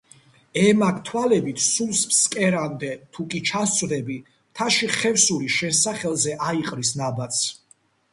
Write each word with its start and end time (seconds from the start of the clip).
ე 0.59 0.61
მაგ 0.83 0.95
თვალებით 1.07 1.59
სულს 1.65 1.99
ფსკერამდე 2.11 2.89
თუ 3.11 3.21
კი 3.33 3.39
ჩასწვდები, 3.49 4.15
მთაში 4.25 4.89
ხევსური 4.95 5.51
შენს 5.57 5.83
სახელზე 5.89 6.35
აიყრის 6.49 6.95
ნაბადს. 7.03 7.43